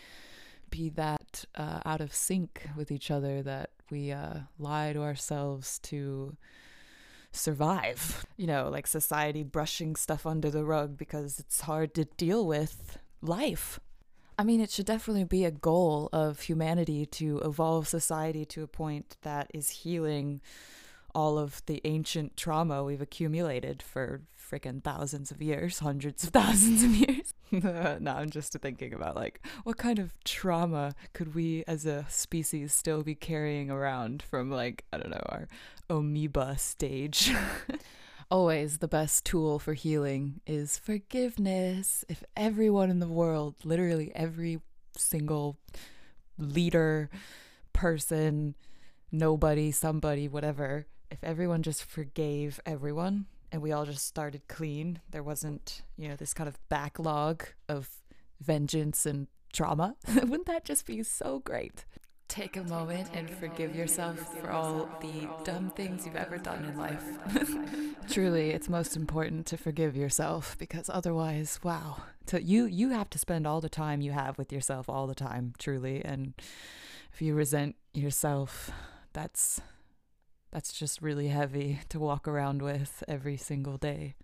be 0.69 0.89
that 0.89 1.45
uh, 1.55 1.81
out 1.85 2.01
of 2.01 2.15
sync 2.15 2.67
with 2.75 2.91
each 2.91 3.11
other 3.11 3.43
that 3.43 3.71
we 3.91 4.11
uh, 4.11 4.39
lie 4.57 4.93
to 4.93 5.01
ourselves 5.01 5.79
to 5.79 6.35
survive. 7.31 8.25
You 8.37 8.47
know, 8.47 8.69
like 8.69 8.87
society 8.87 9.43
brushing 9.43 9.95
stuff 9.95 10.25
under 10.25 10.49
the 10.49 10.65
rug 10.65 10.97
because 10.97 11.39
it's 11.39 11.61
hard 11.61 11.93
to 11.95 12.05
deal 12.05 12.45
with 12.45 12.97
life. 13.21 13.79
I 14.37 14.43
mean, 14.43 14.61
it 14.61 14.71
should 14.71 14.85
definitely 14.85 15.23
be 15.23 15.45
a 15.45 15.51
goal 15.51 16.09
of 16.11 16.41
humanity 16.41 17.05
to 17.05 17.39
evolve 17.39 17.87
society 17.87 18.45
to 18.45 18.63
a 18.63 18.67
point 18.67 19.17
that 19.21 19.51
is 19.53 19.69
healing 19.69 20.41
all 21.13 21.37
of 21.37 21.61
the 21.65 21.81
ancient 21.83 22.37
trauma 22.37 22.83
we've 22.83 23.01
accumulated 23.01 23.81
for 23.81 24.21
freaking 24.51 24.83
thousands 24.83 25.31
of 25.31 25.41
years, 25.41 25.79
hundreds 25.79 26.23
of 26.23 26.29
thousands 26.29 26.83
of 26.83 26.95
years. 26.95 27.33
now 27.51 28.17
I'm 28.17 28.29
just 28.29 28.53
thinking 28.53 28.93
about 28.93 29.15
like 29.15 29.45
what 29.63 29.77
kind 29.77 29.99
of 29.99 30.13
trauma 30.23 30.95
could 31.13 31.35
we 31.35 31.63
as 31.67 31.85
a 31.85 32.05
species 32.09 32.73
still 32.73 33.03
be 33.03 33.15
carrying 33.15 33.69
around 33.69 34.21
from 34.21 34.49
like, 34.49 34.85
I 34.91 34.97
don't 34.97 35.11
know, 35.11 35.23
our 35.27 35.47
amoeba 35.89 36.57
stage. 36.57 37.31
always 38.31 38.77
the 38.77 38.87
best 38.87 39.25
tool 39.25 39.59
for 39.59 39.73
healing 39.73 40.39
is 40.47 40.77
forgiveness. 40.77 42.05
If 42.07 42.23
everyone 42.35 42.89
in 42.89 42.99
the 42.99 43.07
world, 43.07 43.55
literally 43.65 44.11
every 44.15 44.61
single 44.97 45.57
leader, 46.37 47.09
person, 47.73 48.55
nobody, 49.11 49.71
somebody, 49.71 50.29
whatever, 50.29 50.87
if 51.11 51.21
everyone 51.23 51.61
just 51.61 51.83
forgave 51.83 52.59
everyone 52.65 53.25
and 53.51 53.61
we 53.61 53.73
all 53.73 53.85
just 53.85 54.07
started 54.07 54.47
clean, 54.47 55.01
there 55.09 55.23
wasn't, 55.23 55.81
you 55.97 56.07
know, 56.07 56.15
this 56.15 56.33
kind 56.33 56.47
of 56.47 56.57
backlog 56.69 57.43
of 57.67 57.89
vengeance 58.39 59.05
and 59.05 59.27
trauma, 59.51 59.95
wouldn't 60.15 60.45
that 60.45 60.63
just 60.63 60.85
be 60.85 61.03
so 61.03 61.39
great? 61.39 61.83
Take 62.31 62.55
a 62.55 62.63
moment 62.63 63.09
and 63.13 63.29
forgive 63.29 63.75
yourself 63.75 64.17
for 64.39 64.51
all 64.51 64.87
the 65.01 65.27
dumb 65.43 65.69
things 65.69 66.05
you've 66.05 66.15
ever 66.15 66.37
done 66.37 66.63
in 66.63 66.77
life. 66.77 67.03
Truly, 68.09 68.51
it's 68.51 68.69
most 68.69 68.95
important 68.95 69.45
to 69.47 69.57
forgive 69.57 69.97
yourself 69.97 70.55
because 70.57 70.89
otherwise, 70.89 71.59
wow, 71.61 71.97
to, 72.27 72.41
you 72.41 72.63
you 72.67 72.91
have 72.91 73.09
to 73.09 73.19
spend 73.19 73.45
all 73.45 73.59
the 73.59 73.67
time 73.67 73.99
you 73.99 74.13
have 74.13 74.37
with 74.37 74.53
yourself 74.53 74.87
all 74.87 75.07
the 75.07 75.13
time, 75.13 75.53
truly. 75.59 76.05
And 76.05 76.33
if 77.11 77.21
you 77.21 77.35
resent 77.35 77.75
yourself, 77.93 78.71
that's 79.11 79.59
that's 80.51 80.71
just 80.71 81.01
really 81.01 81.27
heavy 81.27 81.81
to 81.89 81.99
walk 81.99 82.29
around 82.29 82.61
with 82.61 83.03
every 83.09 83.35
single 83.35 83.75
day. 83.75 84.15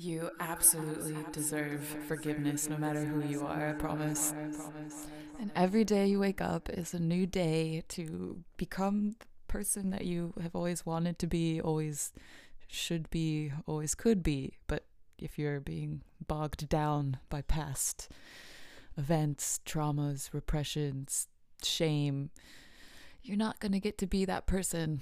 You 0.00 0.30
absolutely 0.40 1.26
deserve 1.30 1.84
forgiveness 2.08 2.70
no 2.70 2.78
matter 2.78 3.04
who 3.04 3.20
you 3.28 3.42
are, 3.42 3.68
I 3.68 3.72
promise. 3.74 4.32
And 5.38 5.52
every 5.54 5.84
day 5.84 6.06
you 6.06 6.18
wake 6.18 6.40
up 6.40 6.70
is 6.70 6.94
a 6.94 6.98
new 6.98 7.26
day 7.26 7.82
to 7.88 8.42
become 8.56 9.16
the 9.18 9.26
person 9.46 9.90
that 9.90 10.06
you 10.06 10.32
have 10.40 10.56
always 10.56 10.86
wanted 10.86 11.18
to 11.18 11.26
be, 11.26 11.60
always 11.60 12.14
should 12.66 13.10
be, 13.10 13.52
always 13.66 13.94
could 13.94 14.22
be. 14.22 14.54
But 14.68 14.86
if 15.18 15.38
you're 15.38 15.60
being 15.60 16.00
bogged 16.26 16.66
down 16.70 17.18
by 17.28 17.42
past 17.42 18.08
events, 18.96 19.60
traumas, 19.66 20.30
repressions, 20.32 21.28
shame, 21.62 22.30
you're 23.22 23.36
not 23.36 23.60
going 23.60 23.72
to 23.72 23.80
get 23.80 23.98
to 23.98 24.06
be 24.06 24.24
that 24.24 24.46
person. 24.46 25.00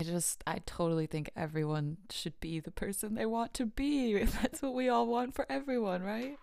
I 0.00 0.04
just, 0.04 0.42
I 0.46 0.60
totally 0.64 1.06
think 1.06 1.30
everyone 1.36 1.98
should 2.10 2.38
be 2.40 2.60
the 2.60 2.70
person 2.70 3.14
they 3.14 3.26
want 3.26 3.54
to 3.54 3.66
be. 3.66 4.22
That's 4.42 4.62
what 4.62 4.74
we 4.74 4.88
all 4.88 5.06
want 5.06 5.34
for 5.34 5.46
everyone, 5.50 6.02
right? 6.02 6.38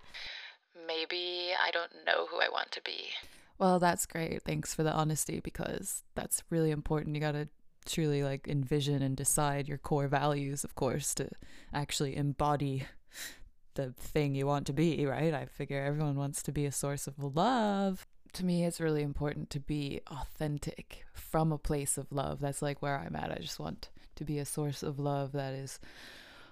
Maybe 0.87 1.51
I 1.59 1.71
don't 1.71 1.91
know 2.05 2.27
who 2.27 2.37
I 2.37 2.49
want 2.49 2.71
to 2.73 2.81
be. 2.81 3.09
Well, 3.57 3.79
that's 3.79 4.05
great. 4.05 4.43
Thanks 4.43 4.75
for 4.75 4.83
the 4.83 4.91
honesty 4.91 5.39
because 5.39 6.03
that's 6.13 6.43
really 6.49 6.71
important. 6.71 7.15
You 7.15 7.21
got 7.21 7.31
to 7.31 7.47
truly 7.85 8.21
like 8.21 8.47
envision 8.47 9.01
and 9.01 9.15
decide 9.15 9.69
your 9.69 9.77
core 9.77 10.09
values, 10.09 10.65
of 10.65 10.75
course, 10.75 11.15
to 11.15 11.29
actually 11.73 12.17
embody 12.17 12.83
the 13.75 13.93
thing 13.93 14.35
you 14.35 14.45
want 14.45 14.67
to 14.67 14.73
be, 14.73 15.05
right? 15.05 15.33
I 15.33 15.45
figure 15.45 15.81
everyone 15.81 16.15
wants 16.15 16.43
to 16.43 16.51
be 16.51 16.65
a 16.65 16.71
source 16.71 17.07
of 17.07 17.15
love 17.17 18.05
to 18.35 18.45
me 18.45 18.65
it's 18.65 18.79
really 18.81 19.01
important 19.01 19.49
to 19.49 19.59
be 19.59 20.01
authentic 20.07 21.05
from 21.13 21.51
a 21.51 21.57
place 21.57 21.97
of 21.97 22.11
love. 22.11 22.39
That's 22.39 22.61
like 22.61 22.81
where 22.81 22.97
i'm 22.97 23.15
at. 23.15 23.31
I 23.31 23.37
just 23.39 23.59
want 23.59 23.89
to 24.15 24.23
be 24.23 24.39
a 24.39 24.45
source 24.45 24.83
of 24.83 24.99
love 24.99 25.31
that 25.33 25.53
is 25.53 25.79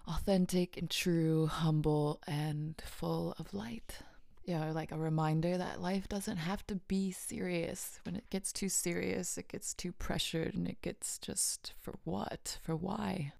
authentic 0.07 0.77
and 0.77 0.89
true 0.89 1.47
humble 1.47 2.19
and 2.27 2.81
full 2.85 3.35
of 3.37 3.53
light. 3.53 3.99
You 4.45 4.57
know 4.57 4.71
like 4.73 4.91
a 4.91 4.97
reminder 4.97 5.57
that 5.57 5.81
life 5.81 6.09
doesn't 6.09 6.37
have 6.37 6.65
to 6.67 6.75
be 6.75 7.11
serious. 7.11 7.99
When 8.05 8.15
it 8.15 8.29
gets 8.29 8.51
too 8.51 8.69
serious 8.69 9.37
it 9.37 9.49
gets 9.49 9.73
too 9.73 9.91
pressured 9.91 10.55
and 10.55 10.67
it 10.67 10.81
gets 10.81 11.17
just 11.17 11.73
for 11.81 11.95
what? 12.03 12.59
For 12.63 12.75
why? 12.75 13.33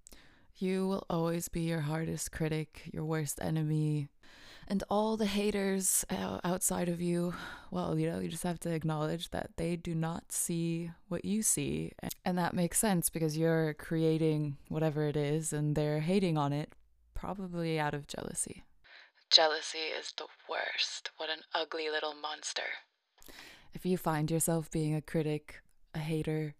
You 0.56 0.88
will 0.88 1.06
always 1.10 1.48
be 1.48 1.62
your 1.62 1.82
hardest 1.82 2.32
critic 2.32 2.90
your 2.94 3.06
worst 3.06 3.40
enemy 3.42 4.10
and 4.68 4.84
all 4.90 5.18
the 5.18 5.26
haters 5.26 6.06
outside 6.44 6.90
of 6.90 7.02
you, 7.02 7.34
well, 7.72 7.98
you 7.98 8.10
know, 8.10 8.20
you 8.20 8.30
just 8.30 8.44
have 8.44 8.60
to 8.62 8.72
acknowledge 8.74 9.30
that 9.32 9.52
they 9.58 9.76
do 9.76 9.94
not 9.94 10.32
see 10.32 10.92
what 11.08 11.26
you 11.26 11.42
see. 11.42 11.92
And 12.26 12.38
that 12.38 12.54
makes 12.54 12.80
sense 12.80 13.10
because 13.10 13.38
you're 13.38 13.74
creating 13.74 14.58
whatever 14.70 15.08
it 15.08 15.18
is 15.18 15.54
and 15.54 15.76
they're 15.76 16.00
hating 16.00 16.38
on 16.38 16.54
it, 16.54 16.74
probably 17.14 17.80
out 17.80 17.94
of 17.94 18.08
jealousy. 18.08 18.64
Jealousy 19.30 19.80
is 20.00 20.14
the 20.18 20.28
worst. 20.50 21.10
What 21.18 21.30
an 21.30 21.40
ugly 21.56 21.90
little 21.90 22.14
monster. 22.14 22.64
If 23.74 23.86
you 23.86 23.98
find 23.98 24.30
yourself 24.30 24.70
being 24.70 24.94
a 24.94 25.02
critic, 25.02 25.62
a 25.96 26.00
hater, 26.00 26.56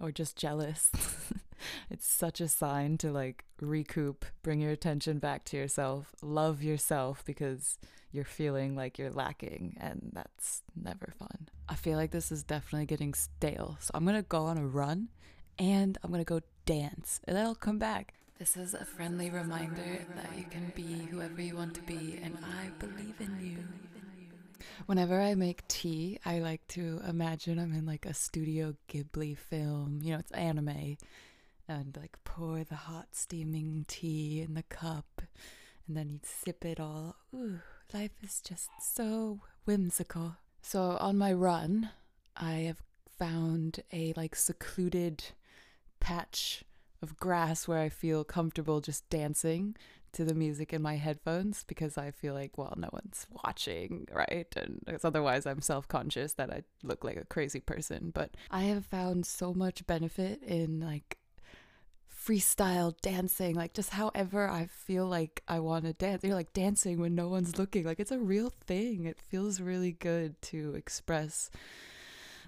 or 0.00 0.12
just 0.12 0.36
jealous, 0.36 0.90
it's 1.90 2.06
such 2.06 2.40
a 2.40 2.48
sign 2.48 2.98
to 2.98 3.10
like 3.10 3.44
recoup, 3.60 4.24
bring 4.42 4.60
your 4.60 4.72
attention 4.72 5.18
back 5.18 5.44
to 5.46 5.56
yourself, 5.56 6.14
love 6.22 6.62
yourself 6.62 7.24
because 7.24 7.78
you're 8.12 8.24
feeling 8.24 8.74
like 8.76 8.98
you're 8.98 9.10
lacking, 9.10 9.76
and 9.80 10.10
that's 10.12 10.62
never 10.74 11.12
fun. 11.18 11.48
I 11.68 11.74
feel 11.74 11.98
like 11.98 12.10
this 12.10 12.32
is 12.32 12.42
definitely 12.42 12.86
getting 12.86 13.14
stale, 13.14 13.76
so 13.80 13.90
I'm 13.94 14.04
gonna 14.04 14.22
go 14.22 14.44
on 14.44 14.58
a 14.58 14.66
run 14.66 15.08
and 15.58 15.98
I'm 16.02 16.10
gonna 16.10 16.24
go 16.24 16.40
dance, 16.64 17.20
and 17.24 17.36
then 17.36 17.44
I'll 17.44 17.54
come 17.54 17.78
back. 17.78 18.14
This 18.38 18.56
is 18.56 18.74
a 18.74 18.84
friendly 18.84 19.30
reminder 19.30 20.04
that 20.14 20.36
you 20.36 20.44
can 20.44 20.70
be 20.74 21.06
whoever 21.10 21.40
you 21.40 21.56
want 21.56 21.74
to 21.74 21.82
be, 21.82 22.20
and 22.22 22.36
I 22.44 22.68
believe 22.78 23.14
in 23.18 23.38
you. 23.40 23.58
Whenever 24.86 25.20
I 25.20 25.34
make 25.34 25.66
tea, 25.68 26.18
I 26.24 26.40
like 26.40 26.66
to 26.68 27.00
imagine 27.08 27.58
I'm 27.58 27.72
in 27.72 27.86
like 27.86 28.04
a 28.04 28.12
Studio 28.12 28.74
Ghibli 28.90 29.36
film. 29.36 30.00
You 30.02 30.12
know, 30.12 30.18
it's 30.18 30.32
anime. 30.32 30.98
And 31.68 31.96
like 31.96 32.16
pour 32.24 32.62
the 32.64 32.76
hot 32.76 33.08
steaming 33.12 33.84
tea 33.88 34.40
in 34.40 34.54
the 34.54 34.62
cup, 34.62 35.22
and 35.86 35.96
then 35.96 36.10
you'd 36.10 36.26
sip 36.26 36.64
it 36.64 36.78
all. 36.78 37.16
Ooh, 37.34 37.60
life 37.92 38.12
is 38.22 38.40
just 38.40 38.70
so 38.80 39.40
whimsical. 39.64 40.36
So 40.62 40.96
on 41.00 41.18
my 41.18 41.32
run, 41.32 41.90
I 42.36 42.52
have 42.68 42.82
found 43.18 43.80
a 43.92 44.12
like 44.16 44.36
secluded 44.36 45.24
patch 46.00 46.64
of 47.02 47.18
grass 47.18 47.66
where 47.66 47.78
I 47.78 47.88
feel 47.88 48.24
comfortable 48.24 48.80
just 48.80 49.08
dancing 49.10 49.76
to 50.12 50.24
the 50.24 50.34
music 50.34 50.72
in 50.72 50.80
my 50.80 50.96
headphones 50.96 51.62
because 51.64 51.98
I 51.98 52.10
feel 52.10 52.32
like, 52.32 52.56
well, 52.56 52.74
no 52.76 52.88
one's 52.92 53.26
watching, 53.44 54.08
right? 54.12 54.46
And 54.56 54.82
otherwise 55.04 55.46
I'm 55.46 55.60
self 55.60 55.88
conscious 55.88 56.32
that 56.34 56.50
I 56.50 56.62
look 56.82 57.04
like 57.04 57.16
a 57.16 57.24
crazy 57.24 57.60
person. 57.60 58.12
But 58.14 58.30
I 58.50 58.62
have 58.62 58.86
found 58.86 59.26
so 59.26 59.52
much 59.52 59.86
benefit 59.86 60.42
in 60.42 60.80
like 60.80 61.18
freestyle 62.26 62.94
dancing, 63.02 63.54
like 63.54 63.72
just 63.72 63.90
however 63.90 64.48
I 64.48 64.66
feel 64.66 65.06
like 65.06 65.42
I 65.46 65.60
want 65.60 65.84
to 65.84 65.92
dance. 65.92 66.24
You're 66.24 66.34
like 66.34 66.52
dancing 66.52 66.98
when 66.98 67.14
no 67.14 67.28
one's 67.28 67.58
looking. 67.58 67.84
Like 67.84 68.00
it's 68.00 68.10
a 68.10 68.18
real 68.18 68.52
thing. 68.66 69.06
It 69.06 69.18
feels 69.28 69.60
really 69.60 69.92
good 69.92 70.40
to 70.42 70.74
express 70.74 71.50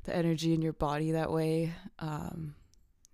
the 0.05 0.17
energy 0.17 0.53
in 0.53 0.63
your 0.63 0.73
body 0.73 1.13
that 1.13 1.31
way. 1.31 1.75
Um, 1.99 2.55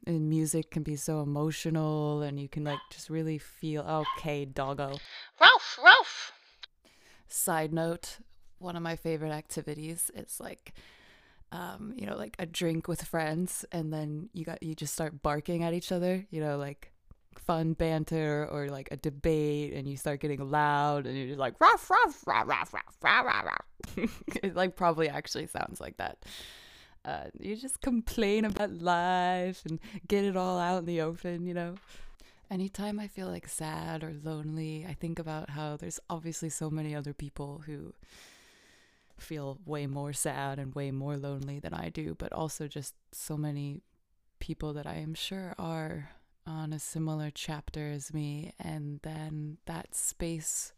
and 0.06 0.28
music 0.28 0.70
can 0.70 0.82
be 0.82 0.96
so 0.96 1.20
emotional 1.20 2.22
and 2.22 2.38
you 2.38 2.48
can 2.48 2.64
like 2.64 2.78
just 2.90 3.08
really 3.08 3.38
feel 3.38 3.82
okay 3.82 4.44
doggo 4.44 4.98
Ralph, 5.40 5.78
Ralph. 5.82 6.32
side 7.26 7.72
note 7.72 8.18
one 8.58 8.76
of 8.76 8.82
my 8.82 8.96
favorite 8.96 9.32
activities 9.32 10.10
is 10.14 10.38
like 10.40 10.74
um, 11.54 11.94
you 11.96 12.04
know, 12.04 12.16
like 12.16 12.34
a 12.40 12.46
drink 12.46 12.88
with 12.88 13.02
friends, 13.02 13.64
and 13.70 13.92
then 13.92 14.28
you 14.32 14.44
got 14.44 14.60
you 14.60 14.74
just 14.74 14.92
start 14.92 15.22
barking 15.22 15.62
at 15.62 15.72
each 15.72 15.92
other, 15.92 16.26
you 16.30 16.40
know, 16.40 16.58
like 16.58 16.90
fun 17.46 17.74
banter 17.74 18.48
or 18.50 18.68
like 18.68 18.88
a 18.90 18.96
debate, 18.96 19.72
and 19.72 19.88
you 19.88 19.96
start 19.96 20.18
getting 20.18 20.50
loud, 20.50 21.06
and 21.06 21.16
you're 21.16 21.28
just 21.28 21.38
like 21.38 21.54
ruff 21.60 21.88
ruff 21.88 22.26
ruff 22.26 22.48
ruff 22.48 22.74
ruff 22.74 22.96
ruff 23.02 23.44
ruff. 23.44 24.10
it 24.42 24.56
like 24.56 24.74
probably 24.74 25.08
actually 25.08 25.46
sounds 25.46 25.80
like 25.80 25.96
that. 25.98 26.18
Uh, 27.04 27.26
you 27.38 27.54
just 27.54 27.80
complain 27.80 28.44
about 28.44 28.72
life 28.72 29.62
and 29.64 29.78
get 30.08 30.24
it 30.24 30.36
all 30.36 30.58
out 30.58 30.80
in 30.80 30.86
the 30.86 31.02
open, 31.02 31.46
you 31.46 31.54
know. 31.54 31.76
Anytime 32.50 32.98
I 32.98 33.06
feel 33.06 33.28
like 33.28 33.46
sad 33.46 34.02
or 34.02 34.12
lonely, 34.24 34.86
I 34.88 34.94
think 34.94 35.20
about 35.20 35.50
how 35.50 35.76
there's 35.76 36.00
obviously 36.10 36.48
so 36.48 36.68
many 36.68 36.96
other 36.96 37.12
people 37.14 37.62
who 37.64 37.94
feel 39.18 39.58
way 39.64 39.86
more 39.86 40.12
sad 40.12 40.58
and 40.58 40.74
way 40.74 40.90
more 40.90 41.16
lonely 41.16 41.58
than 41.58 41.74
I 41.74 41.88
do, 41.88 42.14
but 42.18 42.32
also 42.32 42.68
just 42.68 42.94
so 43.12 43.36
many 43.36 43.82
people 44.40 44.72
that 44.74 44.86
I 44.86 44.96
am 44.96 45.14
sure 45.14 45.54
are 45.58 46.10
on 46.46 46.72
a 46.72 46.78
similar 46.78 47.30
chapter 47.32 47.90
as 47.90 48.12
me. 48.12 48.52
And 48.58 49.00
then 49.02 49.58
that 49.66 49.94
space 49.94 50.72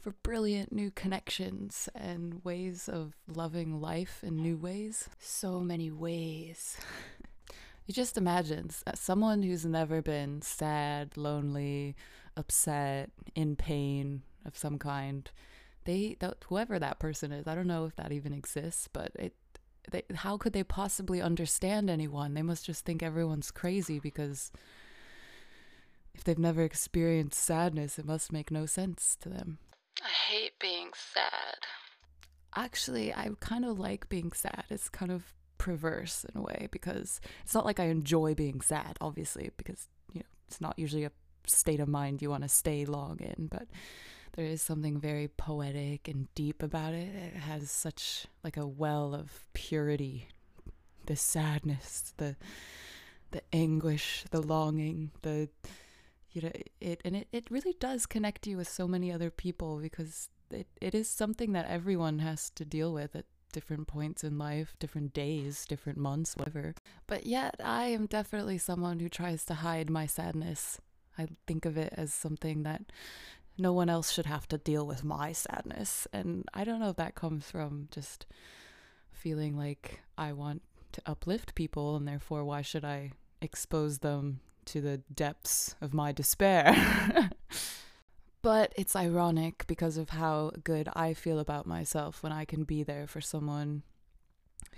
for 0.00 0.12
brilliant 0.22 0.72
new 0.72 0.90
connections 0.90 1.88
and 1.94 2.44
ways 2.44 2.88
of 2.88 3.14
loving 3.26 3.80
life 3.80 4.22
in 4.22 4.36
new 4.36 4.56
ways. 4.56 5.08
So 5.18 5.60
many 5.60 5.90
ways. 5.90 6.76
you 7.86 7.94
just 7.94 8.16
imagine 8.16 8.70
someone 8.94 9.42
who's 9.42 9.64
never 9.64 10.02
been 10.02 10.42
sad, 10.42 11.16
lonely, 11.16 11.96
upset, 12.36 13.10
in 13.34 13.56
pain 13.56 14.22
of 14.44 14.56
some 14.56 14.78
kind. 14.78 15.30
They, 15.86 16.16
th- 16.20 16.34
whoever 16.48 16.78
that 16.78 16.98
person 16.98 17.32
is, 17.32 17.46
I 17.46 17.54
don't 17.54 17.66
know 17.66 17.86
if 17.86 17.96
that 17.96 18.12
even 18.12 18.32
exists, 18.32 18.88
but 18.92 19.12
it, 19.14 19.34
they, 19.90 20.02
how 20.14 20.36
could 20.36 20.52
they 20.52 20.64
possibly 20.64 21.22
understand 21.22 21.88
anyone? 21.88 22.34
They 22.34 22.42
must 22.42 22.66
just 22.66 22.84
think 22.84 23.02
everyone's 23.02 23.50
crazy 23.50 23.98
because 23.98 24.52
if 26.14 26.24
they've 26.24 26.38
never 26.38 26.62
experienced 26.62 27.42
sadness, 27.42 27.98
it 27.98 28.04
must 28.04 28.32
make 28.32 28.50
no 28.50 28.66
sense 28.66 29.16
to 29.20 29.28
them. 29.28 29.58
I 30.02 30.08
hate 30.08 30.58
being 30.60 30.90
sad. 30.94 31.58
Actually, 32.54 33.14
I 33.14 33.30
kind 33.40 33.64
of 33.64 33.78
like 33.78 34.08
being 34.08 34.32
sad. 34.32 34.64
It's 34.70 34.88
kind 34.88 35.12
of 35.12 35.34
perverse 35.58 36.24
in 36.24 36.38
a 36.38 36.42
way 36.42 36.68
because 36.70 37.20
it's 37.42 37.54
not 37.54 37.64
like 37.64 37.80
I 37.80 37.86
enjoy 37.86 38.34
being 38.34 38.60
sad, 38.60 38.96
obviously, 39.00 39.50
because, 39.56 39.88
you 40.12 40.20
know, 40.20 40.26
it's 40.48 40.60
not 40.60 40.78
usually 40.78 41.04
a 41.04 41.12
state 41.46 41.80
of 41.80 41.88
mind 41.88 42.22
you 42.22 42.30
want 42.30 42.42
to 42.42 42.48
stay 42.48 42.84
long 42.84 43.18
in, 43.20 43.46
but 43.46 43.66
there 44.36 44.44
is 44.44 44.62
something 44.62 45.00
very 45.00 45.28
poetic 45.28 46.08
and 46.08 46.32
deep 46.34 46.62
about 46.62 46.92
it. 46.92 47.08
It 47.14 47.36
has 47.36 47.70
such 47.70 48.26
like 48.44 48.56
a 48.56 48.66
well 48.66 49.14
of 49.14 49.46
purity, 49.54 50.28
the 51.06 51.16
sadness, 51.16 52.12
the 52.18 52.36
the 53.32 53.42
anguish, 53.52 54.24
the 54.30 54.40
longing, 54.40 55.10
the 55.22 55.48
you 56.36 56.42
know 56.42 56.52
it 56.80 57.00
and 57.04 57.16
it, 57.16 57.28
it 57.32 57.50
really 57.50 57.74
does 57.80 58.04
connect 58.04 58.46
you 58.46 58.58
with 58.58 58.68
so 58.68 58.86
many 58.86 59.10
other 59.10 59.30
people 59.30 59.78
because 59.78 60.28
it, 60.50 60.66
it 60.80 60.94
is 60.94 61.08
something 61.08 61.52
that 61.52 61.66
everyone 61.66 62.18
has 62.18 62.50
to 62.50 62.64
deal 62.64 62.92
with 62.92 63.16
at 63.16 63.24
different 63.52 63.86
points 63.86 64.22
in 64.22 64.36
life 64.36 64.76
different 64.78 65.14
days 65.14 65.64
different 65.64 65.96
months 65.96 66.36
whatever 66.36 66.74
but 67.06 67.24
yet 67.24 67.54
i 67.64 67.86
am 67.86 68.04
definitely 68.04 68.58
someone 68.58 68.98
who 68.98 69.08
tries 69.08 69.46
to 69.46 69.54
hide 69.54 69.88
my 69.88 70.04
sadness 70.04 70.78
i 71.16 71.26
think 71.46 71.64
of 71.64 71.78
it 71.78 71.92
as 71.96 72.12
something 72.12 72.64
that 72.64 72.82
no 73.58 73.72
one 73.72 73.88
else 73.88 74.10
should 74.10 74.26
have 74.26 74.46
to 74.46 74.58
deal 74.58 74.86
with 74.86 75.04
my 75.04 75.32
sadness 75.32 76.06
and 76.12 76.44
i 76.54 76.64
don't 76.64 76.80
know 76.80 76.90
if 76.90 76.96
that 76.96 77.14
comes 77.14 77.50
from 77.50 77.88
just 77.90 78.26
feeling 79.10 79.56
like 79.56 80.00
i 80.18 80.32
want 80.32 80.62
to 80.92 81.02
uplift 81.06 81.54
people 81.54 81.96
and 81.96 82.06
therefore 82.06 82.44
why 82.44 82.62
should 82.62 82.84
i 82.84 83.10
expose 83.40 83.98
them 83.98 84.40
to 84.66 84.80
the 84.80 84.98
depths 85.14 85.76
of 85.80 85.94
my 85.94 86.12
despair. 86.12 87.30
but 88.42 88.72
it's 88.76 88.94
ironic 88.94 89.66
because 89.66 89.96
of 89.96 90.10
how 90.10 90.52
good 90.62 90.88
I 90.94 91.14
feel 91.14 91.38
about 91.38 91.66
myself 91.66 92.22
when 92.22 92.32
I 92.32 92.44
can 92.44 92.64
be 92.64 92.82
there 92.82 93.06
for 93.06 93.20
someone 93.20 93.82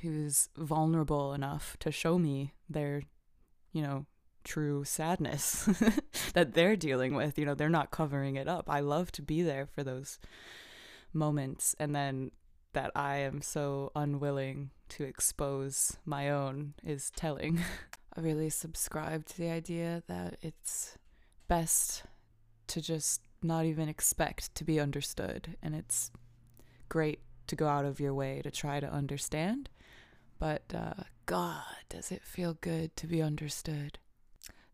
who's 0.02 0.48
vulnerable 0.56 1.34
enough 1.34 1.76
to 1.80 1.90
show 1.90 2.18
me 2.18 2.52
their, 2.68 3.02
you 3.72 3.82
know, 3.82 4.06
true 4.44 4.84
sadness 4.84 5.68
that 6.34 6.54
they're 6.54 6.76
dealing 6.76 7.14
with. 7.14 7.38
You 7.38 7.46
know, 7.46 7.54
they're 7.54 7.68
not 7.68 7.90
covering 7.90 8.36
it 8.36 8.48
up. 8.48 8.68
I 8.68 8.80
love 8.80 9.12
to 9.12 9.22
be 9.22 9.42
there 9.42 9.66
for 9.66 9.82
those 9.82 10.18
moments. 11.12 11.74
And 11.78 11.94
then 11.94 12.30
that 12.72 12.90
I 12.94 13.18
am 13.18 13.40
so 13.42 13.90
unwilling 13.96 14.70
to 14.90 15.04
expose 15.04 15.96
my 16.04 16.30
own 16.30 16.74
is 16.84 17.10
telling. 17.10 17.60
I 18.16 18.20
really 18.20 18.50
subscribe 18.50 19.26
to 19.26 19.38
the 19.38 19.50
idea 19.50 20.02
that 20.08 20.38
it's 20.42 20.98
best 21.46 22.04
to 22.68 22.80
just 22.80 23.22
not 23.42 23.64
even 23.64 23.88
expect 23.88 24.54
to 24.56 24.64
be 24.64 24.80
understood. 24.80 25.56
And 25.62 25.74
it's 25.74 26.10
great 26.88 27.20
to 27.46 27.56
go 27.56 27.66
out 27.66 27.84
of 27.84 28.00
your 28.00 28.14
way 28.14 28.40
to 28.42 28.50
try 28.50 28.80
to 28.80 28.92
understand. 28.92 29.68
But 30.38 30.62
uh, 30.74 31.04
God, 31.26 31.62
does 31.88 32.12
it 32.12 32.22
feel 32.22 32.54
good 32.60 32.96
to 32.96 33.06
be 33.06 33.22
understood? 33.22 33.98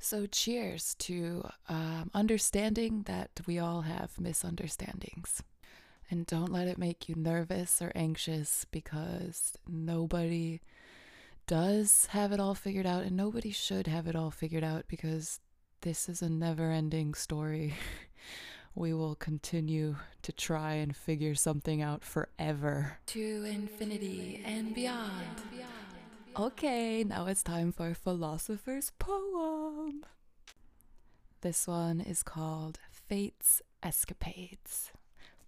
So, 0.04 0.26
cheers 0.26 0.94
to 0.96 1.48
um, 1.66 2.10
understanding 2.12 3.04
that 3.06 3.40
we 3.46 3.58
all 3.58 3.80
have 3.80 4.20
misunderstandings. 4.20 5.42
And 6.10 6.26
don't 6.26 6.52
let 6.52 6.68
it 6.68 6.76
make 6.76 7.08
you 7.08 7.14
nervous 7.14 7.80
or 7.80 7.90
anxious 7.94 8.66
because 8.70 9.54
nobody 9.66 10.60
does 11.46 12.08
have 12.10 12.32
it 12.32 12.38
all 12.38 12.54
figured 12.54 12.84
out, 12.84 13.04
and 13.04 13.16
nobody 13.16 13.50
should 13.50 13.86
have 13.86 14.06
it 14.06 14.14
all 14.14 14.30
figured 14.30 14.62
out 14.62 14.84
because 14.88 15.40
this 15.80 16.06
is 16.10 16.20
a 16.20 16.28
never 16.28 16.70
ending 16.70 17.14
story. 17.14 17.72
we 18.74 18.92
will 18.92 19.14
continue 19.14 19.96
to 20.20 20.32
try 20.32 20.74
and 20.74 20.94
figure 20.94 21.34
something 21.34 21.80
out 21.80 22.04
forever. 22.04 22.98
To 23.06 23.44
infinity 23.46 24.42
and 24.44 24.74
beyond. 24.74 25.40
Okay, 26.36 27.04
now 27.04 27.26
it's 27.26 27.44
time 27.44 27.70
for 27.70 27.94
Philosopher's 27.94 28.90
Poem. 28.98 30.04
This 31.42 31.68
one 31.68 32.00
is 32.00 32.24
called 32.24 32.80
Fate's 32.90 33.62
Escapades 33.84 34.90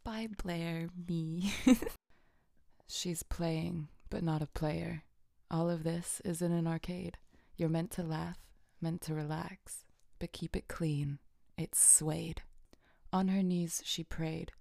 by 0.05 0.29
Blair 0.41 0.89
Me. 1.09 1.53
She's 2.87 3.25
playing, 3.25 3.89
but 4.11 4.23
not 4.23 4.43
a 4.43 4.47
player. 4.47 5.03
All 5.51 5.69
of 5.69 5.83
this 5.83 6.23
is 6.25 6.41
in 6.41 6.53
an 6.53 6.69
arcade. 6.69 7.17
You're 7.57 7.69
meant 7.69 7.91
to 7.93 8.05
laugh, 8.05 8.39
meant 8.81 9.01
to 9.03 9.15
relax, 9.15 9.87
but 10.21 10.31
keep 10.31 10.55
it 10.55 10.69
clean. 10.69 11.19
It's 11.59 11.81
swayed. 11.81 12.43
On 13.13 13.27
her 13.27 13.43
knees, 13.43 13.83
she 13.85 14.05
prayed 14.05 14.53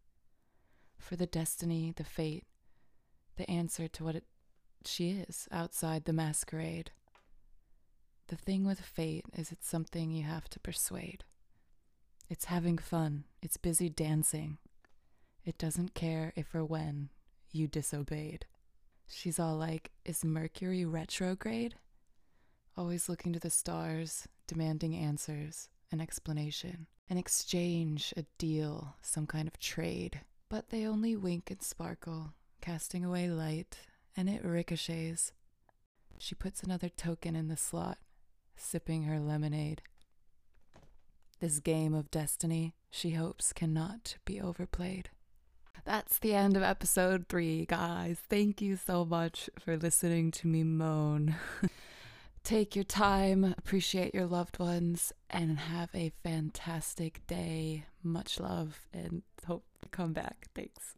for 0.98 1.16
the 1.16 1.28
destiny, 1.28 1.94
the 1.96 2.04
fate, 2.04 2.46
the 3.38 3.48
answer 3.48 3.88
to 3.90 4.04
what 4.04 4.16
it, 4.16 4.24
she 4.88 5.12
is 5.28 5.48
outside 5.52 6.06
the 6.06 6.14
masquerade. 6.14 6.92
The 8.28 8.36
thing 8.36 8.66
with 8.66 8.80
fate 8.80 9.26
is 9.38 9.52
it's 9.52 9.68
something 9.68 10.12
you 10.12 10.24
have 10.24 10.50
to 10.50 10.60
persuade. 10.60 11.24
It's 12.30 12.46
having 12.46 12.78
fun, 12.78 13.26
it's 13.42 13.58
busy 13.58 13.90
dancing. 13.90 14.58
It 15.44 15.60
doesn't 15.60 15.94
care 15.94 16.34
if 16.36 16.56
or 16.56 16.66
when 16.66 17.10
you 17.52 17.68
disobeyed. 17.68 18.46
She's 19.08 19.40
all 19.40 19.56
like, 19.56 19.92
Is 20.04 20.26
Mercury 20.26 20.86
retrograde? 20.86 21.76
Always 22.76 23.08
looking 23.08 23.32
to 23.34 23.40
the 23.40 23.52
stars, 23.52 24.28
demanding 24.48 24.96
answers, 24.96 25.70
an 25.92 26.02
explanation, 26.02 26.88
an 27.10 27.18
exchange, 27.18 28.14
a 28.18 28.26
deal, 28.40 28.96
some 29.02 29.28
kind 29.28 29.48
of 29.48 29.60
trade. 29.60 30.22
But 30.50 30.70
they 30.70 30.86
only 30.86 31.16
wink 31.16 31.52
and 31.52 31.62
sparkle, 31.62 32.34
casting 32.60 33.06
away 33.06 33.30
light, 33.30 33.78
and 34.16 34.30
it 34.30 34.44
ricochets. 34.44 35.32
She 36.18 36.36
puts 36.36 36.64
another 36.64 36.90
token 36.90 37.36
in 37.36 37.48
the 37.48 37.58
slot, 37.58 37.98
sipping 38.56 39.04
her 39.04 39.20
lemonade. 39.20 39.82
This 41.40 41.60
game 41.60 41.94
of 41.94 42.10
destiny, 42.12 42.76
she 42.90 43.12
hopes, 43.12 43.52
cannot 43.52 44.16
be 44.26 44.40
overplayed. 44.40 45.10
That's 45.84 46.18
the 46.18 46.34
end 46.34 46.58
of 46.58 46.64
episode 46.64 47.28
three, 47.30 47.66
guys. 47.66 48.18
Thank 48.30 48.62
you 48.62 48.76
so 48.76 49.06
much 49.06 49.50
for 49.60 49.78
listening 49.78 50.32
to 50.32 50.48
me 50.48 50.64
moan. 50.64 51.36
Take 52.44 52.76
your 52.76 52.86
time, 52.86 53.56
appreciate 53.58 54.16
your 54.16 54.26
loved 54.26 54.60
ones, 54.60 55.12
and 55.30 55.60
have 55.60 55.90
a 55.94 56.12
fantastic 56.24 57.26
day. 57.28 57.86
Much 58.02 58.40
love, 58.40 58.88
and 58.94 59.24
hope 59.46 59.66
to 59.82 59.90
come 59.90 60.14
back. 60.14 60.48
Thanks. 60.56 60.96